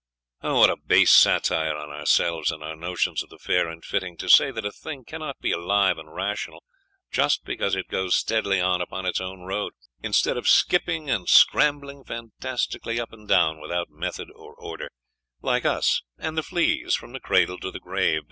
[0.41, 4.17] Oh, what a base satire on ourselves and our notions of the fair and fitting,
[4.17, 6.63] to say that a thing cannot be alive and rational,
[7.11, 12.03] just because it goes steadily on upon its own road, instead of skipping and scrambling
[12.03, 14.89] fantastically up and down without method or order,
[15.43, 18.19] like us and the fleas, from the cradle to the grave!